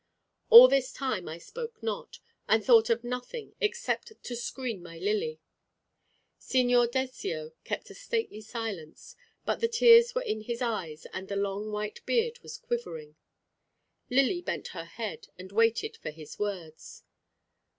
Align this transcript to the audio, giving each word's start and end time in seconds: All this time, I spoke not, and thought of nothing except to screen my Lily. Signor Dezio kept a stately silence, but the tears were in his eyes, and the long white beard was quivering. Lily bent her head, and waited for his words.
All 0.49 0.67
this 0.67 0.91
time, 0.91 1.29
I 1.29 1.37
spoke 1.37 1.83
not, 1.83 2.17
and 2.49 2.65
thought 2.65 2.89
of 2.89 3.03
nothing 3.03 3.53
except 3.61 4.11
to 4.23 4.35
screen 4.35 4.81
my 4.81 4.97
Lily. 4.97 5.39
Signor 6.39 6.87
Dezio 6.87 7.51
kept 7.65 7.91
a 7.91 7.93
stately 7.93 8.41
silence, 8.41 9.15
but 9.45 9.59
the 9.59 9.67
tears 9.67 10.15
were 10.15 10.23
in 10.23 10.41
his 10.41 10.59
eyes, 10.59 11.05
and 11.13 11.27
the 11.27 11.35
long 11.35 11.71
white 11.71 12.03
beard 12.07 12.39
was 12.39 12.57
quivering. 12.57 13.15
Lily 14.09 14.41
bent 14.41 14.69
her 14.69 14.85
head, 14.85 15.27
and 15.37 15.51
waited 15.51 15.95
for 15.97 16.09
his 16.09 16.39
words. 16.39 17.03